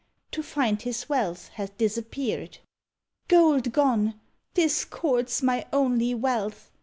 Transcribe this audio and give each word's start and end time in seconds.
To 0.31 0.41
find 0.41 0.81
his 0.81 1.07
wealth 1.09 1.49
had 1.49 1.77
disappeared. 1.77 2.57
"Gold 3.27 3.71
gone! 3.71 4.19
This 4.55 4.83
cord's 4.83 5.43
my 5.43 5.67
only 5.71 6.15
wealth!" 6.15 6.71